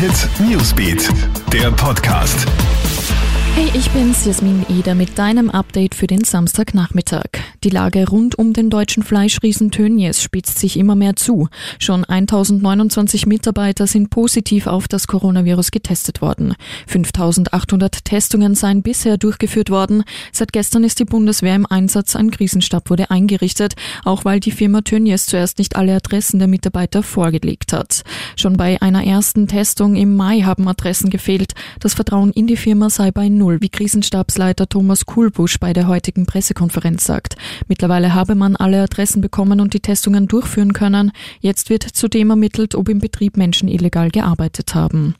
[0.00, 1.10] Hit Newsbeat,
[1.52, 2.46] der Podcast.
[3.54, 7.26] Hey, ich bin's, Jasmin Eder mit deinem Update für den Samstagnachmittag.
[7.62, 11.50] Die Lage rund um den deutschen Fleischriesen Tönnies spitzt sich immer mehr zu.
[11.78, 16.54] Schon 1029 Mitarbeiter sind positiv auf das Coronavirus getestet worden.
[16.86, 20.04] 5800 Testungen seien bisher durchgeführt worden.
[20.32, 22.16] Seit gestern ist die Bundeswehr im Einsatz.
[22.16, 23.74] Ein Krisenstab wurde eingerichtet,
[24.06, 28.04] auch weil die Firma Tönnies zuerst nicht alle Adressen der Mitarbeiter vorgelegt hat.
[28.36, 31.52] Schon bei einer ersten Testung im Mai haben Adressen gefehlt.
[31.78, 36.24] Das Vertrauen in die Firma sei bei Null, wie Krisenstabsleiter Thomas Kuhlbusch bei der heutigen
[36.24, 37.36] Pressekonferenz sagt.
[37.68, 41.12] Mittlerweile habe man alle Adressen bekommen und die Testungen durchführen können.
[41.40, 45.14] Jetzt wird zudem ermittelt, ob im Betrieb Menschen illegal gearbeitet haben.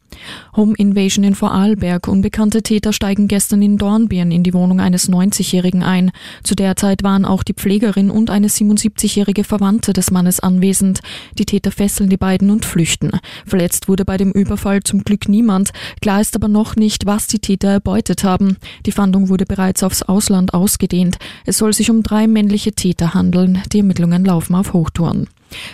[0.56, 2.08] Home Invasion in Vorarlberg.
[2.08, 6.10] Unbekannte Täter steigen gestern in Dornbirn in die Wohnung eines 90-Jährigen ein.
[6.42, 11.00] Zu der Zeit waren auch die Pflegerin und eine 77-jährige Verwandte des Mannes anwesend.
[11.38, 13.10] Die Täter fesseln die beiden und flüchten.
[13.46, 15.70] Verletzt wurde bei dem Überfall zum Glück niemand.
[16.00, 18.56] Klar ist aber noch nicht, was die Täter erbeutet haben.
[18.86, 21.16] Die Fahndung wurde bereits aufs Ausland ausgedehnt.
[21.46, 23.62] Es soll sich um drei männliche Täter handeln.
[23.72, 25.28] Die Ermittlungen laufen auf Hochtouren.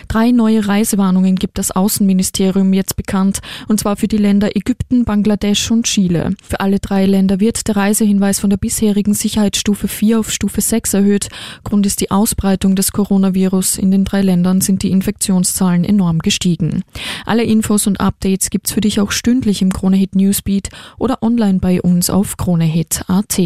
[0.07, 5.71] Drei neue Reisewarnungen gibt das Außenministerium jetzt bekannt, und zwar für die Länder Ägypten, Bangladesch
[5.71, 6.35] und Chile.
[6.41, 10.93] Für alle drei Länder wird der Reisehinweis von der bisherigen Sicherheitsstufe 4 auf Stufe 6
[10.93, 11.29] erhöht.
[11.63, 13.77] Grund ist die Ausbreitung des Coronavirus.
[13.77, 16.83] In den drei Ländern sind die Infektionszahlen enorm gestiegen.
[17.25, 21.81] Alle Infos und Updates gibt's für dich auch stündlich im Kronehit Newsbeat oder online bei
[21.81, 23.37] uns auf kronehit.at.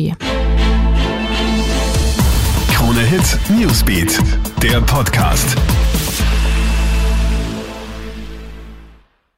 [2.73, 4.19] Kronehit Newsbeat,
[4.61, 5.55] der Podcast.